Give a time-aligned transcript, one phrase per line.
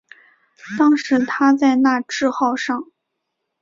[0.79, 2.87] 当时他在那智号上。